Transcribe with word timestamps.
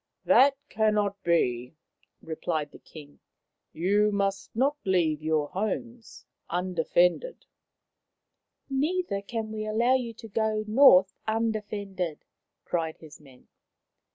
"That 0.25 0.57
cannot 0.67 1.21
be," 1.21 1.75
replied 2.23 2.71
the 2.71 2.79
King." 2.79 3.19
You 3.87 4.11
must 4.11 4.49
not 4.55 4.75
leave 4.83 5.21
your 5.21 5.49
homes 5.49 6.25
undefended."" 6.49 7.45
Neither 8.71 9.21
can 9.21 9.51
we 9.51 9.67
allow 9.67 9.93
you 9.93 10.15
to 10.15 10.27
go 10.27 10.63
north 10.65 11.13
un 11.27 11.51
defended," 11.51 12.25
cried 12.65 12.97
his 12.97 13.19
men. 13.21 13.47